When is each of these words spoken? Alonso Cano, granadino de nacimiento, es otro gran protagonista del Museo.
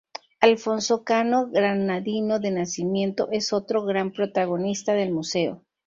Alonso 0.39 1.03
Cano, 1.03 1.51
granadino 1.51 2.39
de 2.39 2.49
nacimiento, 2.49 3.27
es 3.31 3.53
otro 3.53 3.85
gran 3.85 4.11
protagonista 4.11 4.93
del 4.93 5.11
Museo. 5.11 5.63